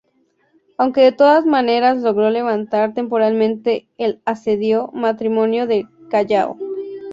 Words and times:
Aunque 0.79 1.01
de 1.01 1.11
todas 1.11 1.45
maneras 1.45 2.01
logró 2.01 2.31
levantar 2.31 2.95
temporalmente 2.95 3.87
el 3.99 4.19
asedio 4.25 4.89
marítimo 4.95 5.45
del 5.45 5.85
Callao. 6.09 6.57